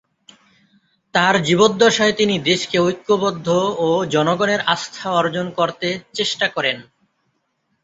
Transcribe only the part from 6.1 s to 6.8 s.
চেষ্টা করেন।